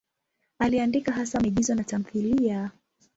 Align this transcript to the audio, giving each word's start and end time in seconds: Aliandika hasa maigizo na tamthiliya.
Aliandika 0.59 1.11
hasa 1.13 1.39
maigizo 1.39 1.75
na 1.75 1.83
tamthiliya. 1.83 2.69